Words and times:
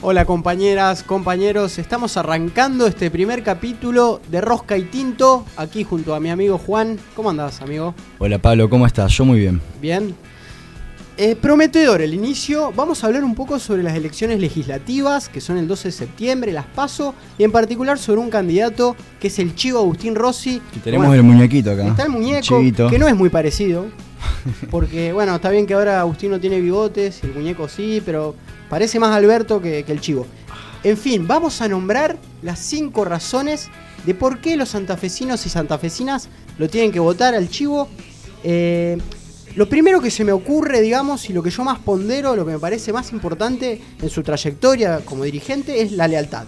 Hola 0.00 0.24
compañeras, 0.24 1.02
compañeros, 1.02 1.78
estamos 1.78 2.16
arrancando 2.16 2.86
este 2.86 3.10
primer 3.10 3.42
capítulo 3.42 4.22
de 4.28 4.40
Rosca 4.40 4.78
y 4.78 4.84
Tinto, 4.84 5.44
aquí 5.56 5.84
junto 5.84 6.14
a 6.14 6.20
mi 6.20 6.30
amigo 6.30 6.56
Juan. 6.56 6.98
¿Cómo 7.14 7.28
andás, 7.28 7.60
amigo? 7.60 7.94
Hola 8.18 8.38
Pablo, 8.38 8.70
¿cómo 8.70 8.86
estás? 8.86 9.12
Yo 9.12 9.26
muy 9.26 9.38
bien. 9.40 9.60
Bien. 9.82 10.14
Eh, 11.18 11.34
prometedor 11.34 12.00
el 12.00 12.14
inicio, 12.14 12.72
vamos 12.74 13.02
a 13.02 13.08
hablar 13.08 13.24
un 13.24 13.34
poco 13.34 13.58
sobre 13.58 13.82
las 13.82 13.96
elecciones 13.96 14.38
legislativas, 14.38 15.28
que 15.28 15.40
son 15.40 15.58
el 15.58 15.66
12 15.66 15.88
de 15.88 15.92
septiembre, 15.92 16.52
las 16.52 16.66
paso, 16.66 17.14
y 17.36 17.44
en 17.44 17.50
particular 17.50 17.98
sobre 17.98 18.20
un 18.20 18.30
candidato 18.30 18.94
que 19.18 19.26
es 19.26 19.38
el 19.40 19.54
Chivo 19.56 19.80
Agustín 19.80 20.14
Rossi. 20.14 20.62
Y 20.76 20.78
tenemos 20.78 21.12
el 21.14 21.24
muñequito 21.24 21.72
acá. 21.72 21.88
Está 21.88 22.04
el 22.04 22.10
muñeco, 22.10 22.60
que 22.88 22.98
no 22.98 23.08
es 23.08 23.16
muy 23.16 23.30
parecido, 23.30 23.86
porque 24.70 25.12
bueno, 25.12 25.34
está 25.34 25.50
bien 25.50 25.66
que 25.66 25.74
ahora 25.74 26.00
Agustín 26.00 26.30
no 26.30 26.38
tiene 26.38 26.60
bigotes 26.60 27.20
y 27.22 27.26
el 27.26 27.34
muñeco 27.34 27.68
sí, 27.68 28.00
pero 28.06 28.36
Parece 28.68 28.98
más 28.98 29.14
Alberto 29.14 29.60
que, 29.60 29.84
el 29.86 30.00
chivo. 30.00 30.26
En 30.84 30.96
fin, 30.96 31.26
vamos 31.26 31.60
a 31.60 31.68
nombrar 31.68 32.18
las 32.42 32.58
cinco 32.58 33.04
razones 33.04 33.68
de 34.06 34.14
por 34.14 34.40
qué 34.40 34.56
los 34.56 34.70
santafesinos 34.70 35.44
y 35.46 35.48
santafesinas 35.48 36.28
lo 36.58 36.68
tienen 36.68 36.92
que 36.92 37.00
votar 37.00 37.34
al 37.34 37.48
chivo. 37.48 37.88
Eh, 38.44 38.98
lo 39.58 39.68
primero 39.68 40.00
que 40.00 40.12
se 40.12 40.24
me 40.24 40.30
ocurre, 40.30 40.80
digamos, 40.80 41.28
y 41.28 41.32
lo 41.32 41.42
que 41.42 41.50
yo 41.50 41.64
más 41.64 41.80
pondero, 41.80 42.36
lo 42.36 42.46
que 42.46 42.52
me 42.52 42.60
parece 42.60 42.92
más 42.92 43.10
importante 43.10 43.80
en 44.00 44.08
su 44.08 44.22
trayectoria 44.22 45.00
como 45.04 45.24
dirigente 45.24 45.82
es 45.82 45.90
la 45.90 46.06
lealtad. 46.06 46.44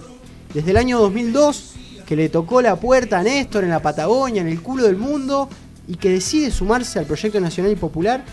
Desde 0.55 0.71
el 0.71 0.77
año 0.77 1.01
2002, 1.01 1.75
que 2.07 2.15
le 2.15 2.29
tocó 2.29 2.63
la 2.63 2.77
puerta 2.77 3.19
a 3.19 3.25
Néstor 3.25 3.65
en 3.65 3.71
la 3.71 3.83
Patagonia, 3.83 4.43
en 4.43 4.47
el 4.47 4.63
culo 4.63 4.85
del 4.85 4.97
mundo, 4.97 5.49
y 5.89 5.97
que 5.97 6.09
decide 6.09 6.53
sumarse 6.53 7.01
al 7.01 7.07
proyecto 7.07 7.41
nacional 7.41 7.73
y 7.73 7.75
popular, 7.75 8.25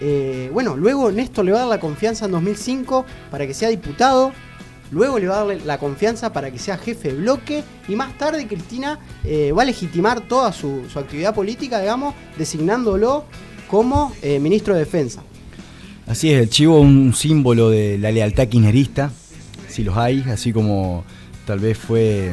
eh, 0.00 0.50
bueno, 0.52 0.76
luego 0.76 1.12
Néstor 1.12 1.44
le 1.44 1.52
va 1.52 1.58
a 1.58 1.60
dar 1.60 1.70
la 1.70 1.80
confianza 1.80 2.24
en 2.24 2.32
2005 2.32 3.06
para 3.30 3.46
que 3.46 3.54
sea 3.54 3.68
diputado. 3.68 4.32
Luego 4.90 5.20
le 5.20 5.28
va 5.28 5.42
a 5.42 5.44
dar 5.44 5.60
la 5.64 5.78
confianza 5.78 6.32
para 6.32 6.50
que 6.50 6.58
sea 6.58 6.76
jefe 6.76 7.12
de 7.12 7.14
bloque. 7.14 7.62
Y 7.86 7.94
más 7.94 8.18
tarde 8.18 8.48
Cristina 8.48 8.98
eh, 9.22 9.52
va 9.52 9.62
a 9.62 9.66
legitimar 9.66 10.22
toda 10.22 10.52
su, 10.52 10.82
actividad 10.96 11.36
política, 11.36 11.78
digamos, 11.78 12.16
designándolo 12.36 13.24
como 13.68 14.12
eh, 14.22 14.38
ministro 14.40 14.74
de 14.74 14.80
Defensa. 14.80 15.22
Así 16.06 16.32
es, 16.32 16.40
el 16.40 16.48
chivo 16.48 16.80
un 16.80 17.14
símbolo 17.14 17.70
de 17.70 17.98
la 17.98 18.10
lealtad 18.10 18.48
kirchnerista, 18.48 19.12
si 19.68 19.84
los 19.84 19.96
hay, 19.96 20.22
así 20.22 20.52
como 20.52 21.04
tal 21.46 21.58
vez 21.60 21.76
fue 21.76 22.32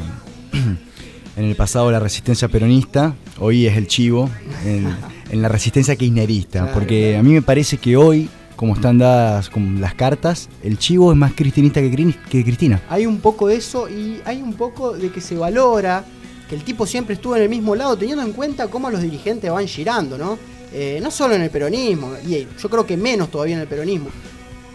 en 1.36 1.44
el 1.44 1.56
pasado 1.56 1.92
la 1.92 2.00
resistencia 2.00 2.48
peronista, 2.48 3.16
hoy 3.40 3.68
es 3.68 3.76
el 3.76 3.88
chivo. 3.88 4.30
en 4.64 5.42
la 5.42 5.50
resistencia 5.50 5.96
kirchnerista, 5.96 6.72
porque 6.74 7.18
a 7.18 7.24
mí 7.24 7.34
me 7.34 7.42
parece 7.42 7.78
que 7.78 7.98
hoy, 7.98 8.30
como 8.56 8.76
están 8.76 8.98
dadas 8.98 9.52
las 9.80 9.94
cartas, 9.96 10.48
el 10.64 10.78
chivo 10.78 11.12
es 11.12 11.18
más 11.18 11.34
cristinista 11.34 11.82
que, 11.82 12.16
que 12.30 12.44
Cristina. 12.44 12.82
Hay 12.90 13.06
un 13.06 13.18
poco 13.18 13.48
de 13.48 13.58
eso 13.58 13.90
y 13.90 14.22
hay 14.24 14.42
un 14.42 14.54
poco 14.54 14.94
de 14.94 15.12
que 15.12 15.20
se 15.20 15.36
valora 15.36 16.06
que 16.48 16.56
el 16.56 16.64
tipo 16.64 16.86
siempre 16.86 17.16
estuvo 17.16 17.36
en 17.36 17.42
el 17.42 17.50
mismo 17.50 17.76
lado, 17.76 17.98
teniendo 17.98 18.24
en 18.24 18.32
cuenta 18.32 18.68
cómo 18.68 18.90
los 18.90 19.02
dirigentes 19.02 19.52
van 19.52 19.68
girando, 19.68 20.18
¿no? 20.18 20.38
Eh, 20.74 21.00
no 21.02 21.12
solo 21.12 21.36
en 21.36 21.42
el 21.42 21.50
peronismo, 21.50 22.14
y 22.28 22.48
yo 22.62 22.70
creo 22.70 22.86
que 22.86 22.98
menos 22.98 23.30
todavía 23.30 23.56
en 23.56 23.62
el 23.62 23.68
peronismo. 23.68 24.10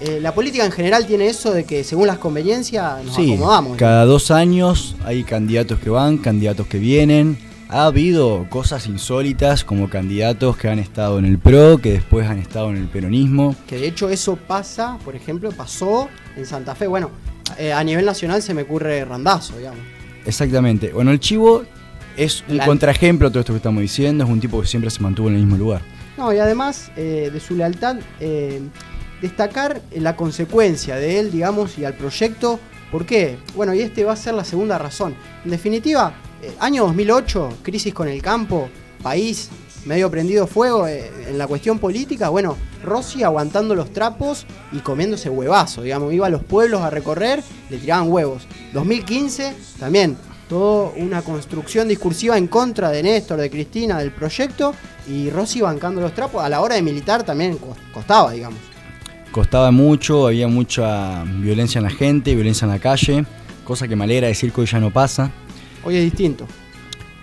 Eh, 0.01 0.19
la 0.21 0.35
política 0.35 0.65
en 0.65 0.73
general 0.73 1.07
tiene 1.07 1.27
eso 1.27 1.53
de 1.53 1.65
que 1.65 1.85
según 1.85 2.07
las 2.07 2.19
conveniencias 2.19 3.05
nos 3.05 3.15
sí, 3.15 3.35
acomodamos. 3.35 3.77
Cada 3.77 4.07
dos 4.07 4.31
años 4.31 4.97
hay 5.05 5.25
candidatos 5.25 5.79
que 5.79 5.91
van, 5.91 6.17
candidatos 6.17 6.67
que 6.67 6.79
vienen 6.79 7.37
ha 7.71 7.85
habido 7.85 8.47
cosas 8.51 8.89
insólitas 8.89 9.65
como 9.65 9.89
candidatos 9.89 10.57
que 10.57 10.69
han 10.69 10.81
estado 10.81 11.21
en 11.21 11.25
el 11.25 11.39
PRO, 11.39 11.79
que 11.79 11.93
después 11.93 12.29
han 12.29 12.39
estado 12.39 12.71
en 12.71 12.77
el 12.77 12.89
peronismo. 12.89 13.55
Que 13.69 13.79
de 13.79 13.87
hecho 13.87 14.09
eso 14.09 14.37
pasa, 14.37 14.99
por 15.05 15.15
ejemplo, 15.15 15.53
pasó 15.53 16.09
en 16.37 16.47
Santa 16.47 16.75
Fe. 16.75 16.89
Bueno, 16.89 17.11
eh, 17.59 17.73
a 17.73 17.83
nivel 17.85 18.05
nacional 18.05 18.43
se 18.43 18.55
me 18.55 18.63
ocurre 18.63 19.05
Randazo, 19.05 19.57
digamos. 19.57 19.81
Exactamente. 20.27 20.93
Bueno, 20.93 21.13
el 21.13 21.21
Chivo 21.21 21.63
es 22.17 22.45
un 22.49 22.59
contraejemplo 22.59 23.29
de 23.29 23.33
todo 23.33 23.41
esto 23.41 23.53
que 23.53 23.59
estamos 23.59 23.81
diciendo, 23.81 24.25
es 24.25 24.31
un 24.31 24.41
tipo 24.41 24.61
que 24.61 24.67
siempre 24.67 24.91
se 24.91 25.01
mantuvo 25.01 25.29
en 25.29 25.35
el 25.35 25.41
mismo 25.41 25.57
lugar. 25.57 25.83
No, 26.17 26.33
y 26.33 26.39
además 26.39 26.91
eh, 26.97 27.31
de 27.33 27.41
su 27.41 27.57
lealtad, 27.57 27.97
eh, 28.21 28.61
destacar 29.23 29.81
la 29.95 30.17
consecuencia 30.17 30.97
de 30.97 31.19
él, 31.19 31.31
digamos, 31.31 31.79
y 31.79 31.85
al 31.85 31.95
proyecto. 31.95 32.61
¿Por 32.91 33.07
qué? 33.07 33.39
Bueno, 33.55 33.73
y 33.73 33.81
este 33.81 34.05
va 34.05 34.13
a 34.13 34.17
ser 34.17 34.35
la 34.35 34.45
segunda 34.45 34.77
razón. 34.77 35.15
En 35.45 35.51
definitiva, 35.51 36.13
eh, 36.43 36.53
año 36.59 36.85
2008, 36.85 37.59
crisis 37.63 37.95
con 37.95 38.09
el 38.09 38.21
campo, 38.21 38.69
país 39.03 39.49
medio 39.87 40.11
prendido 40.11 40.47
fuego 40.47 40.87
en 40.87 41.39
la 41.39 41.47
cuestión 41.47 41.79
política. 41.79 42.29
Bueno, 42.29 42.57
Rossi 42.85 43.23
aguantando 43.23 43.75
los 43.75 43.93
trapos 43.93 44.47
y 44.73 44.81
comiéndose 44.81 45.31
huevazo, 45.31 45.81
digamos, 45.81 46.13
iba 46.13 46.27
a 46.27 46.31
los 46.31 46.45
pueblos 46.45 46.83
a 46.83 46.91
recorrer, 46.91 47.43
le 47.71 47.79
tiraban 47.79 48.11
huevos. 48.13 48.47
2015, 48.75 49.55
también, 49.79 50.19
toda 50.51 50.91
una 50.97 51.23
construcción 51.23 51.87
discursiva 51.87 52.37
en 52.37 52.49
contra 52.49 52.91
de 52.91 53.05
Néstor, 53.05 53.39
de 53.39 53.49
Cristina, 53.49 54.01
del 54.01 54.11
proyecto, 54.11 54.75
y 55.09 55.31
Rossi 55.31 55.61
bancando 55.61 56.01
los 56.01 56.13
trapos. 56.13 56.43
A 56.43 56.49
la 56.49 56.61
hora 56.61 56.75
de 56.75 56.83
militar 56.83 57.23
también 57.23 57.57
costaba, 57.95 58.33
digamos. 58.33 58.59
Costaba 59.31 59.71
mucho, 59.71 60.27
había 60.27 60.49
mucha 60.49 61.23
violencia 61.23 61.79
en 61.79 61.85
la 61.85 61.91
gente, 61.91 62.35
violencia 62.35 62.65
en 62.65 62.73
la 62.73 62.81
calle, 62.81 63.25
cosa 63.65 63.87
que 63.87 63.95
me 63.95 64.03
alegra 64.03 64.27
decir 64.27 64.53
que 64.53 64.63
hoy 64.63 64.67
ya 64.67 64.81
no 64.81 64.93
pasa. 64.93 65.31
Hoy 65.85 65.95
es 65.95 66.03
distinto. 66.03 66.49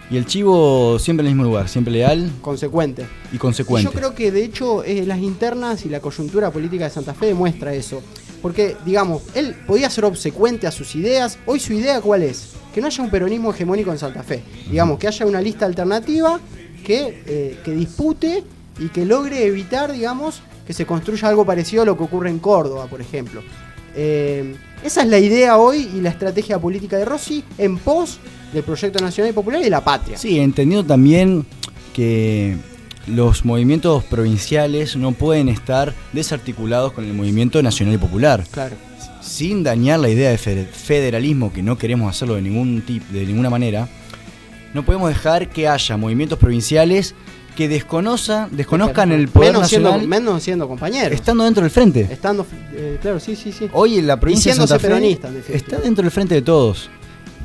Y 0.10 0.16
el 0.16 0.26
chivo 0.26 0.98
siempre 0.98 1.26
en 1.26 1.32
el 1.32 1.36
mismo 1.36 1.50
lugar, 1.50 1.68
siempre 1.68 1.92
leal. 1.92 2.32
Consecuente. 2.40 3.06
Y 3.34 3.38
consecuente. 3.38 3.92
yo 3.92 3.92
creo 3.92 4.16
que 4.16 4.32
de 4.32 4.46
hecho 4.46 4.86
eh, 4.86 5.06
las 5.06 5.20
internas 5.20 5.86
y 5.86 5.90
la 5.90 6.00
coyuntura 6.00 6.50
política 6.50 6.86
de 6.86 6.92
Santa 6.92 7.14
Fe 7.14 7.26
demuestra 7.26 7.74
eso. 7.74 8.02
Porque, 8.42 8.78
digamos, 8.86 9.24
él 9.36 9.54
podía 9.68 9.90
ser 9.90 10.06
obsecuente 10.06 10.66
a 10.66 10.72
sus 10.72 10.96
ideas. 10.96 11.38
Hoy 11.46 11.60
su 11.60 11.74
idea 11.74 12.00
cuál 12.00 12.24
es? 12.24 12.54
Que 12.78 12.82
no 12.82 12.90
haya 12.90 13.04
un 13.04 13.10
peronismo 13.10 13.52
hegemónico 13.52 13.92
en 13.92 13.98
Santa 13.98 14.22
Fe. 14.22 14.44
Digamos, 14.70 15.00
que 15.00 15.08
haya 15.08 15.26
una 15.26 15.42
lista 15.42 15.66
alternativa 15.66 16.40
que, 16.86 17.24
eh, 17.26 17.58
que 17.66 17.72
dispute 17.72 18.44
y 18.78 18.90
que 18.90 19.04
logre 19.04 19.48
evitar, 19.48 19.92
digamos, 19.92 20.44
que 20.64 20.74
se 20.74 20.86
construya 20.86 21.28
algo 21.28 21.44
parecido 21.44 21.82
a 21.82 21.86
lo 21.86 21.98
que 21.98 22.04
ocurre 22.04 22.30
en 22.30 22.38
Córdoba, 22.38 22.86
por 22.86 23.02
ejemplo. 23.02 23.42
Eh, 23.96 24.56
esa 24.84 25.02
es 25.02 25.08
la 25.08 25.18
idea 25.18 25.58
hoy 25.58 25.90
y 25.92 26.02
la 26.02 26.10
estrategia 26.10 26.60
política 26.60 26.98
de 26.98 27.06
Rossi 27.06 27.44
en 27.58 27.80
pos 27.80 28.20
del 28.54 28.62
proyecto 28.62 29.04
nacional 29.04 29.32
y 29.32 29.34
popular 29.34 29.60
y 29.60 29.64
de 29.64 29.72
la 29.72 29.84
patria. 29.84 30.16
Sí, 30.16 30.40
entendiendo 30.40 30.86
también 30.86 31.48
que 31.96 32.58
los 33.08 33.44
movimientos 33.44 34.04
provinciales 34.04 34.96
no 34.98 35.14
pueden 35.14 35.50
estar 35.50 35.96
desarticulados 36.14 36.94
con 36.94 37.06
el 37.06 37.16
movimiento 37.16 37.60
nacional 37.64 37.96
y 37.96 37.98
popular. 37.98 38.46
Claro. 38.52 38.76
Sin 39.28 39.64
dañar 39.64 40.00
la 40.00 40.10
idea 40.10 40.32
de 40.32 40.38
federalismo, 40.38 41.52
que 41.52 41.62
no 41.62 41.78
queremos 41.78 42.10
hacerlo 42.10 42.36
de, 42.36 42.42
ningún 42.42 42.82
tipo, 42.82 43.06
de 43.12 43.26
ninguna 43.26 43.50
manera, 43.50 43.88
no 44.74 44.86
podemos 44.86 45.10
dejar 45.10 45.50
que 45.50 45.68
haya 45.68 45.98
movimientos 45.98 46.40
provinciales 46.40 47.14
que 47.58 47.68
desconozcan 47.68 48.52
el 49.12 49.28
poder 49.28 49.50
menos 49.50 49.62
nacional. 49.64 49.94
Siendo, 49.94 50.08
menos 50.08 50.44
siendo 50.44 50.68
compañeros. 50.68 51.12
Estando 51.12 51.44
dentro 51.44 51.64
del 51.64 51.72
frente. 51.72 52.02
Estando, 52.02 52.46
eh, 52.74 53.00
claro, 53.02 53.20
sí, 53.20 53.36
sí, 53.36 53.52
sí. 53.52 53.68
Hoy 53.74 53.98
en 53.98 54.06
la 54.06 54.20
provincia 54.20 54.54
de 54.54 54.60
Santa 54.60 54.78
Fe 54.78 55.20
está 55.50 55.78
dentro 55.80 56.04
del 56.04 56.12
frente 56.12 56.36
de 56.36 56.44
todos. 56.44 56.90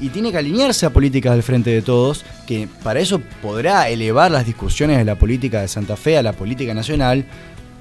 Y 0.00 0.10
tiene 0.10 0.30
que 0.30 0.36
alinearse 0.36 0.84
a 0.84 0.90
políticas 0.90 1.32
del 1.32 1.42
frente 1.42 1.70
de 1.70 1.80
todos, 1.80 2.24
que 2.46 2.68
para 2.82 3.00
eso 3.00 3.20
podrá 3.40 3.88
elevar 3.88 4.30
las 4.30 4.44
discusiones 4.44 4.98
de 4.98 5.04
la 5.04 5.18
política 5.18 5.62
de 5.62 5.68
Santa 5.68 5.96
Fe 5.96 6.18
a 6.18 6.22
la 6.22 6.32
política 6.32 6.74
nacional, 6.74 7.24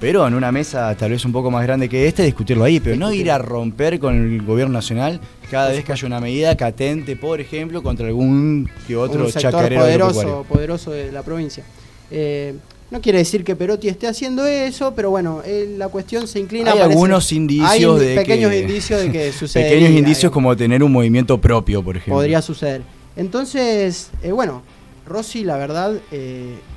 pero 0.02 0.26
en 0.26 0.34
una 0.34 0.50
mesa 0.50 0.96
tal 0.96 1.12
vez 1.12 1.24
un 1.24 1.30
poco 1.30 1.48
más 1.48 1.62
grande 1.62 1.88
que 1.88 2.08
esta, 2.08 2.24
discutirlo 2.24 2.64
ahí, 2.64 2.80
pero 2.80 2.96
no 2.96 3.12
ir 3.12 3.30
a 3.30 3.38
romper 3.38 4.00
con 4.00 4.16
el 4.16 4.42
gobierno 4.42 4.72
nacional 4.72 5.20
cada 5.48 5.68
vez 5.70 5.84
que 5.84 5.92
haya 5.92 6.06
una 6.08 6.18
medida 6.18 6.56
que 6.56 6.64
atente, 6.64 7.14
por 7.14 7.40
ejemplo, 7.40 7.84
contra 7.84 8.08
algún 8.08 8.68
que 8.88 8.96
otro 8.96 9.26
un 9.26 9.30
chacarero 9.30 9.80
poderoso, 9.80 10.44
poderoso 10.48 10.90
de 10.90 11.12
la 11.12 11.22
provincia. 11.22 11.62
Eh, 12.10 12.52
no 12.90 13.00
quiere 13.00 13.18
decir 13.18 13.44
que 13.44 13.54
Perotti 13.54 13.88
esté 13.88 14.08
haciendo 14.08 14.44
eso, 14.44 14.92
pero 14.92 15.10
bueno, 15.10 15.40
eh, 15.44 15.72
la 15.78 15.86
cuestión 15.86 16.26
se 16.26 16.40
inclina. 16.40 16.72
Hay 16.72 16.80
algunos 16.80 17.30
indicios 17.30 18.00
de 18.00 18.16
pequeños 18.16 18.52
indicios 18.52 19.02
de 19.02 19.12
que 19.12 19.32
sucede. 19.38 19.70
Pequeños 19.70 19.92
indicios 19.92 20.32
como 20.32 20.56
tener 20.56 20.82
un 20.82 20.90
movimiento 20.90 21.40
propio, 21.40 21.80
por 21.80 21.96
ejemplo. 21.96 22.14
Podría 22.14 22.42
suceder. 22.42 22.82
Entonces, 23.14 24.10
eh, 24.24 24.32
bueno, 24.32 24.62
Rossi, 25.06 25.44
la 25.44 25.58
verdad, 25.58 25.94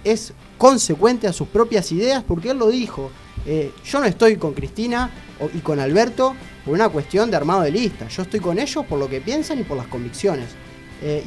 es 0.03 0.33
consecuente 0.57 1.27
a 1.27 1.33
sus 1.33 1.47
propias 1.47 1.91
ideas 1.91 2.23
porque 2.23 2.51
él 2.51 2.57
lo 2.57 2.69
dijo. 2.69 3.11
Yo 3.45 3.99
no 3.99 4.05
estoy 4.05 4.37
con 4.37 4.53
Cristina 4.53 5.11
y 5.53 5.59
con 5.59 5.79
Alberto 5.79 6.35
por 6.63 6.73
una 6.73 6.89
cuestión 6.89 7.29
de 7.29 7.37
armado 7.37 7.61
de 7.61 7.71
lista. 7.71 8.07
Yo 8.07 8.23
estoy 8.23 8.39
con 8.39 8.57
ellos 8.57 8.85
por 8.85 8.97
lo 8.97 9.07
que 9.07 9.21
piensan 9.21 9.59
y 9.59 9.63
por 9.63 9.77
las 9.77 9.87
convicciones. 9.87 10.49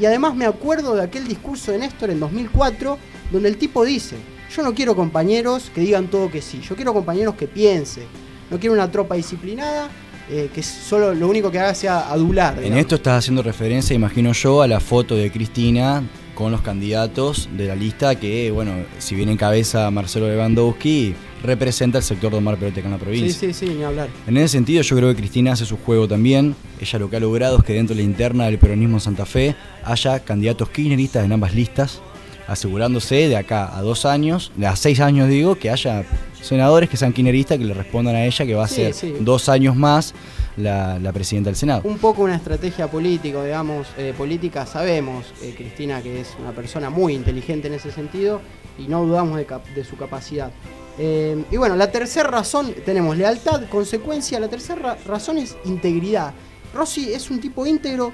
y 0.00 0.05
además 0.05 0.35
me 0.35 0.47
acuerdo 0.47 0.97
de 0.97 1.03
aquel 1.03 1.29
discurso 1.29 1.73
de 1.73 1.79
Néstor 1.79 2.11
en 2.11 2.19
2004 2.19 2.99
donde 3.31 3.49
el 3.49 3.56
tipo 3.56 3.85
dice, 3.85 4.17
yo 4.55 4.62
no 4.62 4.75
quiero 4.75 4.97
compañeros 4.97 5.70
que 5.75 5.81
digan 5.81 6.09
todo 6.09 6.31
que 6.31 6.41
sí, 6.41 6.61
yo 6.61 6.75
quiero 6.75 6.93
compañeros 6.93 7.35
que 7.35 7.47
piensen, 7.47 8.05
no 8.50 8.59
quiero 8.59 8.75
una 8.75 8.91
tropa 8.91 9.15
disciplinada 9.15 9.91
eh, 10.31 10.50
que 10.55 10.62
solo 10.62 11.15
lo 11.15 11.26
único 11.26 11.50
que 11.50 11.59
haga 11.59 11.75
sea 11.75 12.11
adular. 12.11 12.62
En 12.62 12.76
esto 12.76 12.97
estás 12.97 13.20
haciendo 13.20 13.43
referencia, 13.43 13.94
imagino 13.94 14.32
yo, 14.32 14.61
a 14.61 14.69
la 14.69 14.79
foto 14.79 15.15
de 15.17 15.31
Cristina 15.31 16.03
con 16.35 16.53
los 16.53 16.61
candidatos 16.61 17.49
de 17.56 17.67
la 17.67 17.75
lista 17.75 18.15
que, 18.15 18.50
bueno, 18.50 18.73
si 18.99 19.15
bien 19.15 19.31
encabeza 19.31 19.91
Marcelo 19.91 20.29
Lewandowski, 20.29 21.15
representa 21.43 21.99
el 21.99 22.05
sector 22.05 22.32
de 22.32 22.38
Omar 22.38 22.56
Perote 22.58 22.81
en 22.81 22.90
la 22.90 22.99
provincia. 22.99 23.38
Sí, 23.38 23.52
sí, 23.52 23.67
sí, 23.67 23.75
ni 23.75 23.85
hablar. 23.85 24.08
En 24.26 24.37
ese 24.37 24.49
sentido, 24.49 24.82
yo 24.82 24.96
creo 24.96 25.11
que 25.11 25.17
Cristina 25.17 25.52
hace 25.52 25.64
su 25.64 25.76
juego 25.76 26.08
también. 26.08 26.55
Ella 26.81 26.99
lo 26.99 27.11
que 27.11 27.17
ha 27.17 27.20
logrado 27.20 27.58
es 27.58 27.64
que 27.64 27.75
dentro 27.75 27.94
de 27.94 28.02
la 28.02 28.08
interna 28.08 28.46
del 28.46 28.58
peronismo 28.58 28.96
en 28.96 29.00
Santa 29.00 29.26
Fe 29.26 29.55
haya 29.85 30.20
candidatos 30.20 30.69
kirchneristas 30.70 31.25
en 31.25 31.32
ambas 31.32 31.55
listas, 31.55 32.00
asegurándose 32.46 33.29
de 33.29 33.37
acá 33.37 33.76
a 33.76 33.82
dos 33.82 34.05
años, 34.05 34.52
de 34.56 34.67
a 34.67 34.76
seis 34.76 35.00
años 35.00 35.29
digo, 35.29 35.56
que 35.56 35.70
haya 35.70 36.05
senadores 36.40 36.88
que 36.88 36.96
sean 36.96 37.12
kirchneristas 37.12 37.58
que 37.58 37.64
le 37.64 37.75
respondan 37.75 38.14
a 38.14 38.25
ella 38.25 38.46
que 38.46 38.55
va 38.55 38.64
a 38.64 38.69
ser 38.69 38.94
dos 39.20 39.49
años 39.49 39.76
más 39.76 40.14
la, 40.58 41.12
presidenta 41.12 41.50
del 41.50 41.56
Senado. 41.56 41.82
Un 41.84 41.99
poco 41.99 42.23
una 42.23 42.37
estrategia 42.37 42.91
política, 42.91 43.43
digamos, 43.44 43.88
eh, 43.96 44.12
política. 44.17 44.67
Sabemos, 44.67 45.26
eh, 45.43 45.55
Cristina, 45.56 46.02
que 46.02 46.20
es 46.20 46.37
una 46.41 46.52
persona 46.52 46.91
muy 46.91 47.14
inteligente 47.14 47.69
en 47.69 47.75
ese 47.75 47.93
sentido 47.93 48.41
y 48.79 48.88
no 48.88 49.05
dudamos 49.05 49.38
de, 49.38 49.84
su 49.84 49.96
capacidad. 49.96 50.50
Eh, 50.98 51.44
y 51.50 51.56
bueno, 51.56 51.76
la 51.76 51.90
tercera 51.90 52.28
razón, 52.28 52.74
tenemos 52.84 53.16
lealtad, 53.16 53.62
consecuencia. 53.68 54.40
La 54.40 54.48
tercera 54.48 54.96
razón 55.06 55.38
es 55.38 55.56
integridad. 55.64 56.34
Rossi 56.74 57.12
es 57.12 57.30
un 57.30 57.40
tipo 57.40 57.66
íntegro 57.66 58.12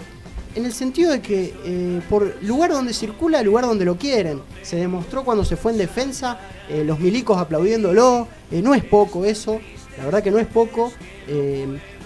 en 0.54 0.64
el 0.64 0.72
sentido 0.72 1.10
de 1.10 1.20
que 1.20 2.00
por 2.08 2.40
lugar 2.44 2.70
donde 2.70 2.92
circula, 2.92 3.42
lugar 3.42 3.64
donde 3.64 3.84
lo 3.84 3.96
quieren. 3.96 4.40
Se 4.62 4.76
demostró 4.76 5.24
cuando 5.24 5.44
se 5.44 5.56
fue 5.56 5.72
en 5.72 5.78
defensa, 5.78 6.38
los 6.84 7.00
milicos 7.00 7.36
aplaudiéndolo. 7.36 8.28
no 8.52 8.74
es 8.74 8.84
poco 8.84 9.24
eso, 9.24 9.58
la 9.98 10.04
verdad 10.04 10.22
que 10.22 10.30
no 10.30 10.38
es 10.38 10.46
poco 10.46 10.92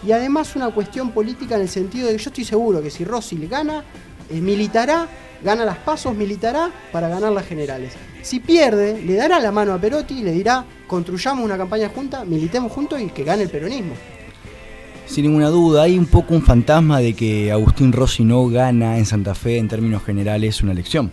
y 0.06 0.12
además 0.12 0.54
una 0.56 0.70
cuestión 0.70 1.10
política 1.10 1.56
en 1.56 1.62
el 1.62 1.68
sentido 1.68 2.06
de 2.06 2.16
que 2.16 2.22
yo 2.22 2.30
estoy 2.30 2.44
seguro 2.44 2.82
que 2.82 2.90
si 2.90 3.04
Rossi 3.04 3.36
le 3.36 3.48
gana, 3.48 3.84
eh, 4.30 4.40
militará, 4.40 5.08
gana 5.42 5.64
las 5.64 5.78
pasos, 5.78 6.14
militará 6.14 6.70
para 6.92 7.08
ganar 7.08 7.32
las 7.32 7.46
generales. 7.46 7.94
Si 8.22 8.40
pierde, 8.40 9.00
le 9.02 9.14
dará 9.14 9.40
la 9.40 9.52
mano 9.52 9.72
a 9.72 9.78
Perotti 9.78 10.18
y 10.18 10.22
le 10.22 10.32
dirá, 10.32 10.64
construyamos 10.86 11.44
una 11.44 11.56
campaña 11.56 11.88
junta, 11.88 12.24
militemos 12.24 12.72
juntos 12.72 13.00
y 13.00 13.06
que 13.06 13.24
gane 13.24 13.44
el 13.44 13.48
peronismo. 13.48 13.94
Sin 15.06 15.24
ninguna 15.24 15.48
duda, 15.48 15.84
hay 15.84 15.98
un 15.98 16.04
poco 16.04 16.34
un 16.34 16.42
fantasma 16.42 17.00
de 17.00 17.14
que 17.14 17.50
Agustín 17.50 17.92
Rossi 17.92 18.24
no 18.24 18.46
gana 18.48 18.98
en 18.98 19.06
Santa 19.06 19.34
Fe 19.34 19.56
en 19.56 19.68
términos 19.68 20.04
generales 20.04 20.62
una 20.62 20.72
elección. 20.72 21.10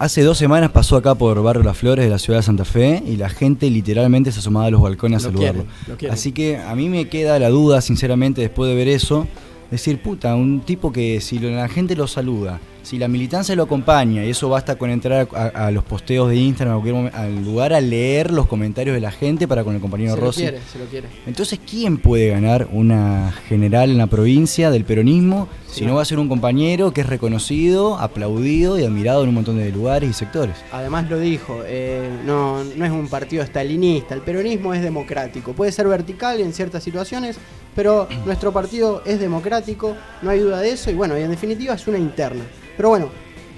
Hace 0.00 0.22
dos 0.22 0.38
semanas 0.38 0.70
pasó 0.70 0.96
acá 0.96 1.14
por 1.14 1.40
Barrio 1.42 1.62
Las 1.62 1.76
Flores 1.76 2.06
de 2.06 2.10
la 2.10 2.18
ciudad 2.18 2.38
de 2.38 2.42
Santa 2.42 2.64
Fe 2.64 3.02
y 3.06 3.16
la 3.16 3.28
gente 3.28 3.68
literalmente 3.68 4.32
se 4.32 4.38
asomaba 4.38 4.66
a 4.66 4.70
los 4.70 4.80
balcones 4.80 5.18
a 5.18 5.20
saludarlo. 5.26 5.66
Así 6.10 6.32
que 6.32 6.56
a 6.56 6.74
mí 6.74 6.88
me 6.88 7.08
queda 7.08 7.38
la 7.38 7.50
duda, 7.50 7.82
sinceramente, 7.82 8.40
después 8.40 8.70
de 8.70 8.74
ver 8.74 8.88
eso, 8.88 9.28
decir, 9.70 10.00
puta, 10.00 10.34
un 10.34 10.60
tipo 10.60 10.92
que 10.92 11.20
si 11.20 11.38
la 11.38 11.68
gente 11.68 11.96
lo 11.96 12.06
saluda, 12.06 12.60
si 12.82 12.98
la 12.98 13.08
militancia 13.08 13.54
lo 13.54 13.64
acompaña, 13.64 14.24
y 14.24 14.30
eso 14.30 14.48
basta 14.48 14.76
con 14.76 14.90
entrar 14.90 15.28
a, 15.32 15.70
los 15.70 15.84
posteos 15.84 16.28
de 16.28 16.36
Instagram 16.36 17.10
al 17.12 17.44
lugar 17.44 17.72
a 17.72 17.80
leer 17.80 18.32
los 18.32 18.46
comentarios 18.46 18.94
de 18.94 19.00
la 19.00 19.10
gente 19.10 19.46
para 19.46 19.64
con 19.64 19.74
el 19.74 19.80
compañero 19.80 20.14
se 20.14 20.20
Rossi. 20.20 20.44
Lo 20.44 20.50
quiere, 20.50 20.64
se 20.66 20.78
lo 20.78 20.84
quiere. 20.86 21.08
Entonces, 21.26 21.60
¿quién 21.68 21.98
puede 21.98 22.30
ganar 22.30 22.68
una 22.72 23.32
general 23.48 23.90
en 23.90 23.98
la 23.98 24.06
provincia 24.06 24.70
del 24.70 24.84
peronismo 24.84 25.48
si 25.66 25.84
no 25.86 25.94
va 25.94 26.02
a 26.02 26.04
ser 26.04 26.18
un 26.18 26.28
compañero 26.28 26.92
que 26.92 27.02
es 27.02 27.06
reconocido, 27.06 27.98
aplaudido 27.98 28.78
y 28.78 28.84
admirado 28.84 29.22
en 29.22 29.28
un 29.28 29.36
montón 29.36 29.58
de 29.58 29.70
lugares 29.70 30.10
y 30.10 30.12
sectores? 30.12 30.56
Además 30.72 31.08
lo 31.08 31.18
dijo, 31.18 31.62
eh, 31.66 32.08
no, 32.24 32.64
no 32.64 32.84
es 32.84 32.90
un 32.90 33.08
partido 33.08 33.42
estalinista, 33.42 34.14
el 34.14 34.22
peronismo 34.22 34.74
es 34.74 34.82
democrático. 34.82 35.52
Puede 35.52 35.72
ser 35.72 35.86
vertical 35.86 36.40
en 36.40 36.52
ciertas 36.52 36.82
situaciones, 36.82 37.38
pero 37.74 38.08
nuestro 38.24 38.52
partido 38.52 39.02
es 39.04 39.20
democrático, 39.20 39.96
no 40.22 40.30
hay 40.30 40.40
duda 40.40 40.60
de 40.60 40.72
eso, 40.72 40.90
y 40.90 40.94
bueno, 40.94 41.18
y 41.18 41.22
en 41.22 41.30
definitiva 41.30 41.74
es 41.74 41.86
una 41.86 41.98
interna. 41.98 42.44
Pero 42.76 42.90
bueno, 42.90 43.10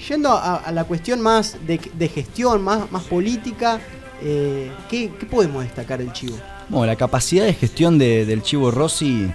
yendo 0.09 0.31
a, 0.33 0.71
la 0.73 0.85
cuestión 0.85 1.21
más 1.21 1.57
de, 1.67 2.09
gestión, 2.09 2.63
más, 2.63 2.91
más 2.91 3.05
política, 3.05 3.81
eh, 4.23 4.71
¿qué, 4.89 5.11
podemos 5.31 5.63
destacar 5.63 5.99
del 5.99 6.13
Chivo? 6.13 6.37
Bueno, 6.69 6.87
la 6.87 6.97
capacidad 6.97 7.45
de 7.45 7.55
gestión 7.55 7.99
del 7.99 8.43
Chivo 8.43 8.71
Rossi 8.71 9.31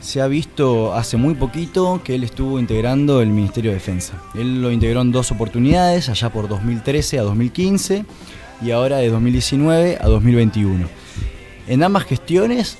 se 0.00 0.20
ha 0.20 0.28
visto 0.28 0.94
hace 0.94 1.16
muy 1.16 1.34
poquito 1.34 2.00
que 2.04 2.14
él 2.14 2.24
estuvo 2.24 2.58
integrando 2.58 3.20
el 3.20 3.28
Ministerio 3.28 3.70
de 3.70 3.76
Defensa. 3.76 4.14
Él 4.34 4.62
lo 4.62 4.70
integró 4.70 5.00
en 5.00 5.12
dos 5.12 5.30
oportunidades, 5.32 6.08
allá 6.08 6.30
por 6.30 6.48
2013 6.48 7.18
a 7.18 7.22
2015 7.22 8.04
y 8.62 8.70
ahora 8.70 8.98
de 8.98 9.08
2019 9.08 9.98
a 10.00 10.06
2021. 10.06 10.86
En 11.66 11.82
ambas 11.82 12.04
gestiones, 12.04 12.78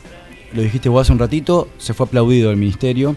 lo 0.52 0.62
dijiste 0.62 0.88
vos 0.88 1.02
hace 1.02 1.12
un 1.12 1.19
ratito, 1.19 1.69
se 1.79 1.93
fue 1.93 2.06
aplaudido 2.06 2.50
el 2.50 2.56
ministerio 2.56 3.17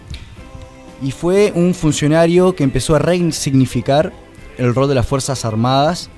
y 1.01 1.11
fue 1.11 1.51
un 1.55 1.73
funcionario 1.73 2.55
que 2.55 2.63
empezó 2.63 2.95
a 2.95 2.99
resignificar 2.99 4.13
el 4.57 4.73
rol 4.75 4.87
de 4.87 4.95
las 4.95 5.07
Fuerzas 5.07 5.45
Armadas 5.45 6.09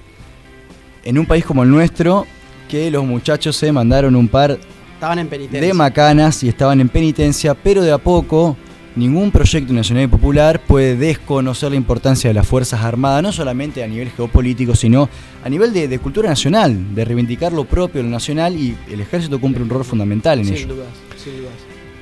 en 1.04 1.18
un 1.18 1.26
país 1.26 1.46
como 1.46 1.64
el 1.64 1.70
nuestro, 1.70 2.26
que 2.70 2.90
los 2.92 3.06
muchachos 3.06 3.56
se 3.56 3.72
mandaron 3.72 4.16
un 4.16 4.28
par 4.28 4.58
de 5.52 5.74
macanas 5.74 6.44
y 6.44 6.50
estaban 6.50 6.80
en 6.80 6.90
penitencia, 6.90 7.54
pero 7.54 7.82
de 7.82 7.92
a 7.92 7.98
poco 7.98 8.56
ningún 8.96 9.32
proyecto 9.32 9.74
nacional 9.74 10.06
y 10.06 10.08
popular 10.08 10.62
puede 10.66 10.96
desconocer 10.96 11.72
la 11.72 11.78
importancia 11.78 12.30
de 12.30 12.34
las 12.34 12.48
Fuerzas 12.48 12.82
Armadas, 12.82 13.24
no 13.24 13.32
solamente 13.32 13.84
a 13.84 13.88
nivel 13.88 14.12
geopolítico, 14.12 14.76
sino 14.76 15.10
a 15.44 15.50
nivel 15.50 15.74
de, 15.74 16.00
cultura 16.00 16.30
nacional, 16.30 16.96
de 16.96 17.04
reivindicar 17.04 17.52
lo 17.52 17.66
propio, 17.66 18.04
lo 18.04 18.10
nacional, 18.10 18.56
y 18.56 18.78
el 18.90 19.02
ejército 19.02 19.40
cumple 19.42 19.64
un 19.64 19.70
rol 19.70 19.84
fundamental 19.84 20.40
en 20.40 20.54
ello. 20.54 20.76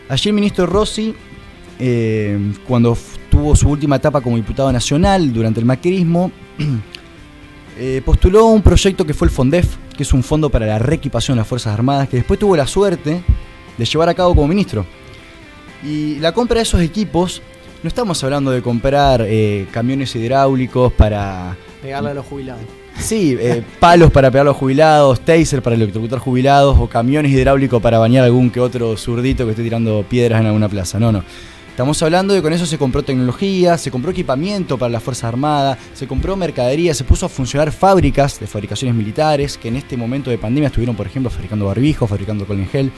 Allí 0.10 0.30
el 0.30 0.36
ministro 0.36 0.66
Rossi 0.66 1.16
eh, 1.84 2.38
cuando 2.68 2.96
tuvo 3.32 3.56
su 3.56 3.68
última 3.68 3.96
etapa 3.96 4.22
como 4.22 4.36
diputado 4.36 4.72
nacional 4.72 5.34
durante 5.34 5.60
el 5.60 5.66
macrismo, 5.66 6.32
eh, 7.80 8.04
postuló 8.06 8.46
un 8.46 8.62
proyecto 8.62 9.04
que 9.04 9.16
fue 9.16 9.28
el 9.28 9.32
FONDEF, 9.34 9.78
que 9.98 10.04
es 10.04 10.14
un 10.14 10.22
fondo 10.22 10.52
para 10.52 10.68
la 10.68 10.78
reequipación 10.78 11.36
de 11.36 11.40
las 11.40 11.48
Fuerzas 11.48 11.74
Armadas, 11.74 12.08
que 12.08 12.18
después 12.18 12.40
tuvo 12.40 12.56
la 12.56 12.68
suerte 12.68 13.24
de 13.76 13.86
llevar 13.86 14.10
a 14.10 14.14
cabo 14.14 14.36
como 14.36 14.48
ministro. 14.48 14.86
Y 15.84 16.20
la 16.20 16.32
compra 16.34 16.58
de 16.58 16.64
esos 16.64 16.82
equipos, 16.82 17.42
no 17.82 17.88
estamos 17.88 18.24
hablando 18.24 18.52
de 18.52 18.62
comprar 18.62 19.26
eh, 19.28 19.66
camiones 19.72 20.16
hidráulicos 20.16 20.94
para... 20.94 21.58
Pegarle 21.82 22.12
a 22.12 22.14
los 22.14 22.28
jubilados. 22.28 22.62
Sí, 23.00 23.36
palos 23.80 24.12
para 24.12 24.30
pegar 24.30 24.46
a 24.46 24.50
los 24.52 24.58
jubilados, 24.58 25.20
taser 25.22 25.64
para 25.64 25.76
electrocutar 25.76 26.20
jubilados 26.20 26.78
o 26.80 26.88
camiones 26.88 27.32
hidráulicos 27.32 27.82
para 27.82 27.98
bañar 27.98 28.24
algún 28.24 28.52
que 28.52 28.60
otro 28.60 28.96
zurdito 28.98 29.46
que 29.46 29.52
esté 29.52 29.64
tirando 29.64 30.06
piedras 30.08 30.42
en 30.42 30.46
alguna 30.46 30.70
plaza. 30.70 31.00
No, 31.00 31.12
no. 31.12 31.24
Estamos 31.72 32.04
hablando 32.04 32.34
de 32.34 32.40
que 32.40 32.44
con 32.44 32.52
eso 32.52 32.66
se 32.66 32.78
compró 32.78 33.02
tecnología, 33.02 33.78
se 33.78 33.90
compró 33.90 34.12
equipamiento 34.12 34.78
para 34.78 34.92
las 34.92 35.02
Fuerzas 35.02 35.24
Armadas, 35.24 35.78
se 35.94 36.06
compró 36.06 36.36
mercadería, 36.36 36.94
se 36.94 37.06
puso 37.06 37.26
a 37.26 37.30
funcionar 37.30 37.72
fábricas 37.72 38.42
de 38.42 38.46
fabricaciones 38.46 38.94
militares 38.94 39.58
que 39.58 39.70
en 39.70 39.78
este 39.78 39.96
momento 39.96 40.30
de 40.30 40.38
pandemia 40.38 40.68
estuvieron, 40.68 40.98
por 40.98 41.08
ejemplo, 41.08 41.32
fabricando 41.32 41.66
barbijos, 41.66 42.10
fabricando 42.10 42.46
gel. 42.70 42.92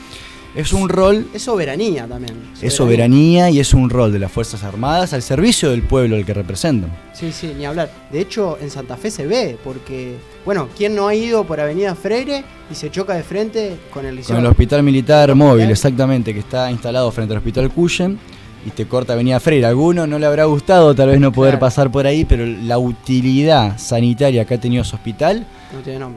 Es 0.55 0.73
un 0.73 0.89
rol. 0.89 1.27
Es 1.33 1.43
soberanía 1.43 2.07
también. 2.07 2.35
Es 2.61 2.73
soberanía 2.73 3.51
y 3.51 3.59
es 3.59 3.75
un 3.75 3.91
rol 3.91 4.11
de 4.11 4.19
las 4.19 4.31
Fuerzas 4.31 4.63
Armadas 4.63 5.13
al 5.13 5.21
servicio 5.21 5.69
del 5.69 5.83
pueblo 5.83 6.15
al 6.15 6.25
que 6.25 6.33
representan. 6.33 6.91
Sí, 7.13 7.31
sí, 7.31 7.53
ni 7.55 7.65
hablar. 7.65 7.91
De 8.11 8.21
hecho, 8.21 8.57
en 8.59 8.71
Santa 8.71 8.97
Fe 8.97 9.11
se 9.11 9.27
ve, 9.27 9.55
porque, 9.63 10.15
bueno, 10.45 10.67
¿quién 10.75 10.95
no 10.95 11.07
ha 11.07 11.15
ido 11.15 11.43
por 11.43 11.59
Avenida 11.59 11.93
Freire 11.93 12.43
y 12.71 12.75
se 12.75 12.89
choca 12.89 13.13
de 13.13 13.23
frente 13.23 13.77
con 13.93 14.05
el 14.05 14.19
Con 14.23 14.37
el 14.37 14.45
Hospital 14.47 14.81
Militar 14.81 15.33
Móvil, 15.35 15.69
exactamente, 15.69 16.33
que 16.33 16.39
está 16.39 16.71
instalado 16.71 17.11
frente 17.11 17.33
al 17.33 17.37
Hospital 17.37 17.71
Cuyen 17.71 18.19
y 18.65 18.71
te 18.71 18.87
corta 18.87 19.13
Avenida 19.13 19.39
Freire. 19.39 19.65
A 19.65 19.69
alguno 19.69 20.07
no 20.07 20.19
le 20.19 20.25
habrá 20.25 20.45
gustado 20.45 20.95
tal 20.95 21.09
vez 21.09 21.19
no 21.19 21.31
poder 21.31 21.59
pasar 21.59 21.91
por 21.91 22.05
ahí, 22.07 22.25
pero 22.25 22.45
la 22.45 22.77
utilidad 22.77 23.77
sanitaria 23.77 24.45
que 24.45 24.53
ha 24.53 24.59
tenido 24.59 24.83
ese 24.83 24.95
hospital 24.95 25.45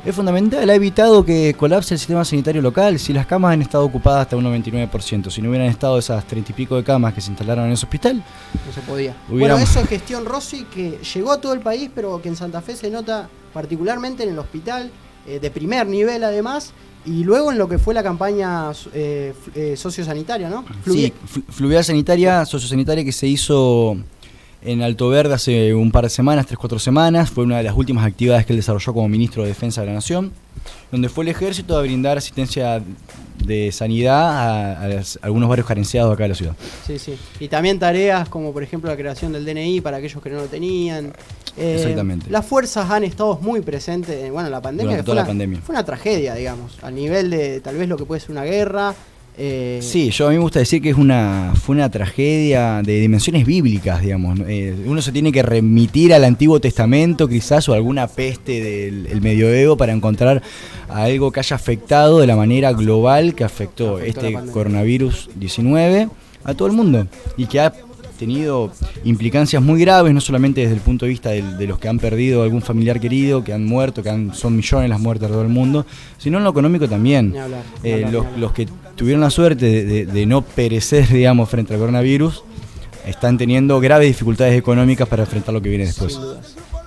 es 0.04 0.14
fundamental. 0.14 0.68
Ha 0.68 0.74
evitado 0.74 1.24
que 1.24 1.54
colapse 1.54 1.94
el 1.94 1.98
sistema 1.98 2.24
sanitario 2.24 2.60
local. 2.60 2.98
Si 2.98 3.12
las 3.12 3.26
camas 3.26 3.54
han 3.54 3.62
estado 3.62 3.84
ocupadas 3.84 4.22
hasta 4.22 4.36
un 4.36 4.44
99%, 4.44 5.30
si 5.30 5.40
no 5.40 5.48
hubieran 5.48 5.68
estado 5.68 5.98
esas 5.98 6.24
treinta 6.26 6.52
y 6.52 6.54
pico 6.54 6.76
de 6.76 6.84
camas 6.84 7.14
que 7.14 7.20
se 7.20 7.30
instalaron 7.30 7.66
en 7.66 7.72
ese 7.72 7.86
hospital, 7.86 8.22
no 8.66 8.72
se 8.72 8.80
podía. 8.82 9.14
Bueno, 9.28 9.56
eso 9.58 9.80
es 9.80 9.88
gestión 9.88 10.24
Rossi 10.24 10.64
que 10.64 10.98
llegó 11.14 11.32
a 11.32 11.40
todo 11.40 11.52
el 11.52 11.60
país, 11.60 11.90
pero 11.94 12.20
que 12.20 12.28
en 12.28 12.36
Santa 12.36 12.60
Fe 12.60 12.76
se 12.76 12.90
nota 12.90 13.28
particularmente 13.52 14.22
en 14.22 14.30
el 14.30 14.38
hospital, 14.38 14.90
eh, 15.26 15.40
de 15.40 15.50
primer 15.50 15.86
nivel 15.86 16.22
además, 16.22 16.72
y 17.06 17.24
luego 17.24 17.52
en 17.52 17.58
lo 17.58 17.68
que 17.68 17.78
fue 17.78 17.94
la 17.94 18.02
campaña 18.02 18.72
eh, 18.92 19.32
eh, 19.54 19.76
sociosanitaria, 19.76 20.50
¿no? 20.50 20.64
Sí, 20.84 21.12
fluvial 21.50 21.84
sanitaria, 21.84 22.44
sociosanitaria 22.44 23.04
que 23.04 23.12
se 23.12 23.26
hizo 23.26 23.96
en 24.66 24.82
Alto 24.82 25.08
Verde 25.08 25.34
hace 25.34 25.74
un 25.74 25.90
par 25.92 26.04
de 26.04 26.10
semanas, 26.10 26.46
tres, 26.46 26.58
cuatro 26.58 26.78
semanas. 26.78 27.30
Fue 27.30 27.44
una 27.44 27.58
de 27.58 27.62
las 27.62 27.76
últimas 27.76 28.04
actividades 28.04 28.44
que 28.44 28.52
él 28.52 28.58
desarrolló 28.58 28.92
como 28.92 29.08
ministro 29.08 29.42
de 29.42 29.48
Defensa 29.48 29.80
de 29.80 29.86
la 29.86 29.94
Nación, 29.94 30.32
donde 30.90 31.08
fue 31.08 31.24
el 31.24 31.28
ejército 31.28 31.78
a 31.78 31.82
brindar 31.82 32.18
asistencia 32.18 32.82
de 33.44 33.70
sanidad 33.70 34.82
a, 34.82 35.02
algunos 35.22 35.48
barrios 35.48 35.68
carenciados 35.68 36.12
acá 36.12 36.24
de 36.24 36.28
la 36.30 36.34
ciudad. 36.34 36.56
Sí, 36.84 36.98
sí. 36.98 37.16
Y 37.38 37.48
también 37.48 37.78
tareas 37.78 38.28
como 38.28 38.52
por 38.52 38.62
ejemplo 38.62 38.90
la 38.90 38.96
creación 38.96 39.32
del 39.32 39.44
DNI 39.44 39.80
para 39.80 39.98
aquellos 39.98 40.20
que 40.20 40.30
no 40.30 40.36
lo 40.36 40.46
tenían. 40.46 41.12
Eh, 41.56 41.76
Exactamente. 41.76 42.28
Las 42.28 42.44
fuerzas 42.44 42.90
han 42.90 43.04
estado 43.04 43.38
muy 43.40 43.60
presentes, 43.60 44.30
bueno, 44.32 44.50
la 44.50 44.60
pandemia, 44.60 45.02
fue, 45.04 45.14
la 45.14 45.24
pandemia 45.24 45.60
fue 45.60 45.74
una 45.74 45.84
tragedia, 45.84 46.34
digamos, 46.34 46.78
a 46.82 46.90
nivel 46.90 47.30
de 47.30 47.60
tal 47.60 47.76
vez 47.76 47.88
lo 47.88 47.96
que 47.96 48.04
puede 48.04 48.20
ser 48.20 48.32
una 48.32 48.44
guerra. 48.44 48.94
Eh, 49.38 49.80
sí, 49.82 50.10
yo 50.10 50.26
a 50.26 50.30
mí 50.30 50.36
me 50.36 50.42
gusta 50.42 50.60
decir 50.60 50.80
que 50.80 50.90
es 50.90 50.96
una, 50.96 51.52
fue 51.54 51.76
una 51.76 51.90
tragedia 51.90 52.80
de 52.82 53.00
dimensiones 53.00 53.44
bíblicas, 53.44 54.00
digamos. 54.00 54.40
Eh, 54.48 54.74
uno 54.86 55.02
se 55.02 55.12
tiene 55.12 55.30
que 55.30 55.42
remitir 55.42 56.14
al 56.14 56.24
Antiguo 56.24 56.58
Testamento 56.58 57.28
quizás 57.28 57.68
o 57.68 57.74
alguna 57.74 58.06
peste 58.06 58.62
del 58.62 59.20
medioevo 59.20 59.76
para 59.76 59.92
encontrar 59.92 60.42
algo 60.88 61.32
que 61.32 61.40
haya 61.40 61.56
afectado 61.56 62.20
de 62.20 62.26
la 62.26 62.36
manera 62.36 62.72
global 62.72 63.34
que 63.34 63.44
afectó, 63.44 63.98
este 63.98 64.32
coronavirus 64.52 65.28
19 65.34 66.08
a 66.44 66.54
todo 66.54 66.68
el 66.68 66.74
mundo 66.74 67.06
y 67.36 67.46
que 67.46 67.60
ha 67.60 67.72
tenido 68.16 68.72
implicancias 69.04 69.62
muy 69.62 69.80
graves, 69.80 70.12
no 70.12 70.20
solamente 70.20 70.62
desde 70.62 70.74
el 70.74 70.80
punto 70.80 71.04
de 71.04 71.10
vista 71.10 71.30
de, 71.30 71.66
los 71.66 71.78
que 71.78 71.88
han 71.88 71.98
perdido 71.98 72.42
algún 72.42 72.62
familiar 72.62 73.00
querido, 73.00 73.44
que 73.44 73.52
han 73.52 73.64
muerto, 73.64 74.02
que 74.02 74.10
han, 74.10 74.34
son 74.34 74.56
millones 74.56 74.90
las 74.90 75.00
muertes 75.00 75.28
de 75.28 75.32
todo 75.32 75.42
el 75.42 75.48
mundo, 75.48 75.86
sino 76.18 76.38
en 76.38 76.44
lo 76.44 76.50
económico 76.50 76.88
también. 76.88 77.34
Eh, 77.82 78.06
los, 78.36 78.52
que 78.52 78.68
tuvieron 78.96 79.20
la 79.20 79.30
suerte 79.30 79.84
de, 80.06 80.26
no 80.26 80.42
perecer, 80.42 81.08
digamos, 81.12 81.48
frente 81.48 81.74
al 81.74 81.80
coronavirus, 81.80 82.42
están 83.06 83.38
teniendo 83.38 83.78
graves 83.80 84.08
dificultades 84.08 84.58
económicas 84.58 85.08
para 85.08 85.22
enfrentar 85.22 85.54
lo 85.54 85.62
que 85.62 85.68
viene 85.68 85.86
después. 85.86 86.18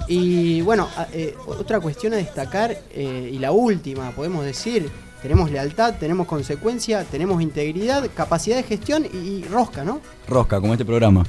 Y 0.07 0.61
bueno, 0.61 0.87
eh, 1.13 1.35
otra 1.45 1.79
cuestión 1.79 2.13
a 2.13 2.15
destacar, 2.15 2.75
eh, 2.91 3.29
y 3.31 3.37
la 3.37 3.51
última, 3.51 4.11
podemos 4.11 4.43
decir, 4.43 4.89
tenemos 5.21 5.51
lealtad, 5.51 5.95
tenemos 5.99 6.27
consecuencia, 6.27 7.03
tenemos 7.03 7.41
integridad, 7.41 8.09
capacidad 8.13 8.57
de 8.57 8.63
gestión 8.63 9.05
y, 9.05 9.43
rosca, 9.43 9.83
¿no? 9.83 10.01
Rosca, 10.27 10.59
como 10.59 10.73
este 10.73 10.85
programa. 10.85 11.25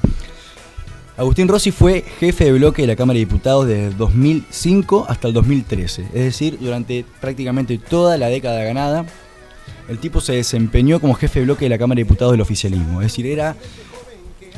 Agustín 1.17 1.49
Rossi 1.49 1.71
fue 1.71 2.03
jefe 2.19 2.45
de 2.45 2.53
bloque 2.53 2.83
de 2.83 2.89
la 2.89 2.97
Cámara 2.97 3.15
de 3.15 3.27
Diputados 3.27 3.67
desde 3.67 3.91
2005 3.91 5.07
hasta 5.09 5.29
el 5.29 5.35
2013, 5.35 6.03
es 6.03 6.13
decir, 6.13 6.59
durante 6.59 7.05
prácticamente 7.21 7.77
toda 7.77 8.17
la 8.17 8.29
década 8.29 8.65
ganada, 8.65 9.05
el 9.89 9.99
tipo 9.99 10.21
se 10.23 10.35
desempeñó 10.35 10.99
como 10.99 11.15
jefe 11.15 11.41
de 11.41 11.47
bloque 11.47 11.67
de 11.67 11.71
la 11.71 11.79
Cámara 11.79 11.99
de 11.99 12.05
Diputados 12.05 12.33
del 12.33 12.41
oficialismo, 12.41 13.03
es 13.03 13.09
decir, 13.09 13.27
era 13.27 13.55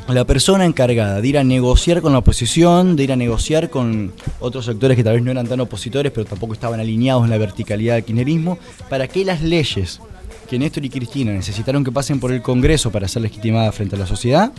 la 0.07 0.25
persona 0.25 0.65
encargada 0.65 1.21
de 1.21 1.27
ir 1.27 1.37
a 1.37 1.43
negociar 1.43 2.01
con 2.01 2.11
la 2.11 2.19
oposición, 2.19 2.95
de 2.95 3.03
ir 3.03 3.11
a 3.11 3.15
negociar 3.15 3.69
con 3.69 4.11
otros 4.39 4.65
sectores 4.65 4.97
que 4.97 5.03
tal 5.03 5.13
vez 5.13 5.23
no 5.23 5.31
eran 5.31 5.47
tan 5.47 5.59
opositores, 5.61 6.11
pero 6.11 6.25
tampoco 6.25 6.53
estaban 6.53 6.79
alineados 6.79 7.23
en 7.23 7.29
la 7.29 7.37
verticalidad 7.37 7.95
del 7.95 8.03
kirchnerismo, 8.03 8.57
para 8.89 9.07
que 9.07 9.23
las 9.23 9.41
leyes 9.41 10.01
que 10.49 10.59
Néstor 10.59 10.83
y 10.83 10.89
Cristina 10.89 11.31
necesitaron 11.31 11.83
que 11.83 11.91
pasen 11.91 12.19
por 12.19 12.31
el 12.31 12.41
Congreso 12.41 12.91
para 12.91 13.07
ser 13.07 13.21
legitimadas 13.21 13.73
frente 13.73 13.95
a 13.95 13.99
la 13.99 14.05
sociedad, 14.05 14.51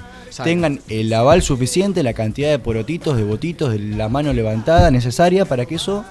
tengan 0.42 0.80
el 0.88 1.12
aval 1.12 1.42
suficiente, 1.42 2.02
la 2.02 2.14
cantidad 2.14 2.50
de 2.50 2.58
porotitos, 2.58 3.16
de 3.16 3.24
votitos, 3.24 3.70
de 3.70 3.78
la 3.78 4.08
mano 4.08 4.32
levantada 4.32 4.90
necesaria 4.90 5.44
para 5.44 5.66
que 5.66 5.76
eso 5.76 6.04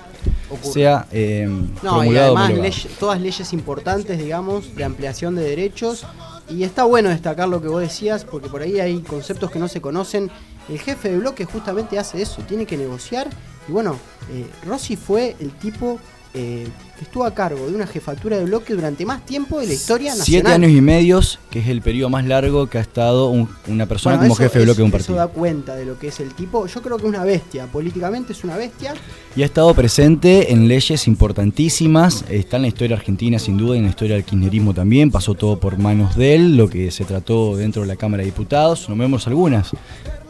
sea 0.61 1.07
eh, 1.11 1.49
no, 1.81 2.05
y 2.05 2.15
además 2.15 2.87
todas 2.99 3.19
leyes 3.19 3.51
importantes, 3.51 4.17
digamos, 4.17 4.75
de 4.75 4.83
ampliación 4.83 5.35
de 5.35 5.41
derechos 5.43 6.05
y 6.53 6.63
está 6.63 6.83
bueno 6.83 7.09
destacar 7.09 7.49
lo 7.49 7.61
que 7.61 7.67
vos 7.67 7.81
decías, 7.81 8.25
porque 8.25 8.47
por 8.47 8.61
ahí 8.61 8.79
hay 8.79 8.99
conceptos 8.99 9.49
que 9.49 9.57
no 9.57 9.67
se 9.67 9.81
conocen. 9.81 10.29
El 10.69 10.79
jefe 10.79 11.09
de 11.09 11.17
bloque 11.17 11.45
justamente 11.45 11.97
hace 11.97 12.21
eso, 12.21 12.43
tiene 12.43 12.65
que 12.67 12.77
negociar. 12.77 13.27
Y 13.67 13.71
bueno, 13.71 13.97
eh, 14.31 14.45
Rossi 14.65 14.95
fue 14.95 15.35
el 15.39 15.51
tipo 15.51 15.99
eh, 16.35 16.67
que 16.97 17.03
estuvo 17.03 17.25
a 17.25 17.33
cargo 17.33 17.67
de 17.67 17.75
una 17.75 17.85
jefatura 17.85 18.37
de 18.37 18.45
bloque 18.45 18.73
durante 18.73 19.05
más 19.05 19.23
tiempo 19.25 19.59
de 19.59 19.67
la 19.67 19.73
historia 19.73 20.15
nacional. 20.15 20.25
Siete 20.25 20.47
años 20.49 20.71
y 20.71 20.81
medio, 20.81 21.21
que 21.51 21.59
es 21.59 21.67
el 21.67 21.81
periodo 21.81 22.09
más 22.09 22.25
largo 22.25 22.67
que 22.67 22.79
ha 22.79 22.81
estado 22.81 23.29
una 23.67 23.85
persona 23.85 24.17
como 24.17 24.33
jefe 24.33 24.59
de 24.59 24.65
bloque 24.65 24.77
de 24.77 24.83
un 24.83 24.91
partido. 24.91 25.15
Eso 25.15 25.27
da 25.27 25.27
cuenta 25.27 25.75
de 25.75 25.85
lo 25.85 25.99
que 25.99 26.07
es 26.07 26.19
el 26.19 26.33
tipo. 26.33 26.65
Yo 26.65 26.81
creo 26.81 26.97
que 26.97 27.03
es 27.03 27.09
una 27.09 27.23
bestia, 27.23 27.67
políticamente 27.67 28.33
es 28.33 28.43
una 28.43 28.57
bestia. 28.57 28.95
Y 29.35 29.43
ha 29.43 29.45
estado 29.45 29.73
presente 29.75 30.51
en 30.51 30.67
leyes 30.67 31.07
importantísimas, 31.07 32.25
está 32.29 32.57
en 32.57 32.63
la 32.63 32.67
historia 32.69 32.95
argentina 32.95 33.37
sin 33.37 33.57
duda, 33.57 33.75
y 33.75 33.79
en 33.79 33.85
la 33.85 33.91
historia 33.91 34.15
del 34.15 34.23
kirchnerismo 34.23 34.73
también, 34.73 35.11
pasó 35.11 35.35
todo 35.35 35.59
por 35.59 35.77
manos 35.77 36.15
de 36.15 36.35
él, 36.35 36.57
lo 36.57 36.67
que 36.67 36.89
se 36.89 37.05
trató 37.05 37.55
dentro 37.55 37.83
de 37.83 37.87
la 37.87 37.95
Cámara 37.95 38.21
de 38.21 38.25
Diputados, 38.25 38.89
nombremos 38.89 39.27
algunas 39.27 39.71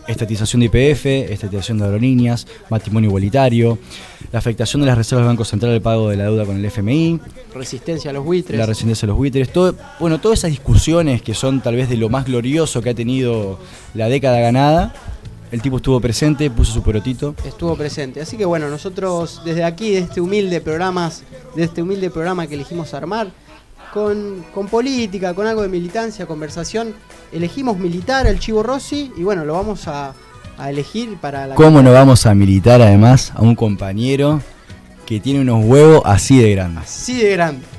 estatización 0.07 0.59
de 0.61 0.65
IPF, 0.65 1.05
estatización 1.31 1.77
de 1.77 1.85
aerolíneas, 1.85 2.47
matrimonio 2.69 3.09
igualitario, 3.09 3.77
la 4.31 4.39
afectación 4.39 4.81
de 4.81 4.87
las 4.87 4.97
reservas 4.97 5.23
del 5.23 5.29
Banco 5.29 5.45
Central 5.45 5.73
al 5.73 5.81
pago 5.81 6.09
de 6.09 6.17
la 6.17 6.25
deuda 6.25 6.45
con 6.45 6.57
el 6.57 6.65
FMI, 6.65 7.19
resistencia 7.53 8.11
a 8.11 8.13
los 8.13 8.23
buitres, 8.23 8.57
la 8.57 8.65
resistencia 8.65 9.05
a 9.05 9.09
los 9.09 9.17
buitres, 9.17 9.51
todo, 9.51 9.75
bueno, 9.99 10.19
todas 10.19 10.39
esas 10.39 10.51
discusiones 10.51 11.21
que 11.21 11.33
son 11.33 11.61
tal 11.61 11.75
vez 11.75 11.89
de 11.89 11.97
lo 11.97 12.09
más 12.09 12.25
glorioso 12.25 12.81
que 12.81 12.89
ha 12.89 12.95
tenido 12.95 13.59
la 13.93 14.09
década 14.09 14.39
ganada. 14.39 14.93
El 15.51 15.61
tipo 15.61 15.77
estuvo 15.77 16.01
presente, 16.01 16.49
puso 16.49 16.73
su 16.73 16.81
perotito. 16.81 17.35
Estuvo 17.45 17.75
presente. 17.75 18.19
Así 18.19 18.37
que 18.37 18.45
bueno, 18.45 18.69
nosotros 18.69 19.39
desde 19.45 19.63
aquí, 19.63 19.91
de 19.91 19.99
este 19.99 20.19
humilde 20.19 20.61
programas, 20.61 21.21
de 21.55 21.63
este 21.63 21.83
humilde 21.83 22.09
programa 22.09 22.47
que 22.47 22.55
elegimos 22.55 22.95
armar, 22.95 23.27
con, 23.93 24.43
con, 24.53 24.67
política, 24.67 25.33
con 25.33 25.45
algo 25.45 25.61
de 25.61 25.69
militancia, 25.69 26.25
conversación. 26.25 26.95
Elegimos 27.31 27.77
militar 27.77 28.25
al 28.25 28.39
Chivo 28.39 28.63
Rossi 28.63 29.11
y 29.15 29.23
bueno, 29.23 29.45
lo 29.45 29.53
vamos 29.53 29.87
a, 29.87 30.13
elegir 30.67 31.17
para 31.17 31.47
la... 31.47 31.55
¿Cómo 31.55 31.81
no 31.81 31.91
vamos 31.91 32.25
a 32.25 32.33
militar 32.33 32.81
además 32.81 33.31
a 33.35 33.41
un 33.41 33.55
compañero 33.55 34.41
que 35.05 35.19
tiene 35.19 35.41
unos 35.41 35.63
huevos 35.65 36.01
así 36.05 36.37
de 36.37 36.51
grandes? 36.51 36.83
Así 36.83 37.17
de 37.17 37.31
grandes. 37.31 37.72